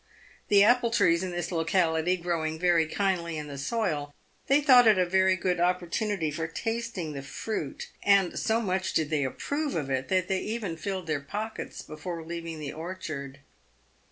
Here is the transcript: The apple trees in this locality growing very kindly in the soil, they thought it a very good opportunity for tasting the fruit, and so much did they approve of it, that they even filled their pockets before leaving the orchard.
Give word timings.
The 0.47 0.63
apple 0.63 0.89
trees 0.89 1.21
in 1.21 1.29
this 1.29 1.51
locality 1.51 2.17
growing 2.17 2.57
very 2.57 2.87
kindly 2.87 3.37
in 3.37 3.45
the 3.45 3.55
soil, 3.59 4.15
they 4.47 4.59
thought 4.59 4.87
it 4.87 4.97
a 4.97 5.05
very 5.05 5.35
good 5.35 5.59
opportunity 5.59 6.31
for 6.31 6.47
tasting 6.47 7.13
the 7.13 7.21
fruit, 7.21 7.87
and 8.01 8.39
so 8.39 8.59
much 8.59 8.93
did 8.93 9.11
they 9.11 9.23
approve 9.23 9.75
of 9.75 9.91
it, 9.91 10.07
that 10.07 10.27
they 10.27 10.39
even 10.39 10.75
filled 10.75 11.05
their 11.05 11.19
pockets 11.21 11.83
before 11.83 12.25
leaving 12.25 12.57
the 12.59 12.73
orchard. 12.73 13.41